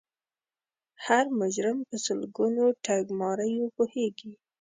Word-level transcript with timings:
هر 1.05 1.25
مجرم 1.39 1.77
په 1.89 1.95
سلګونو 2.05 2.63
ټګماریو 2.85 3.73
پوهیږي 3.75 4.31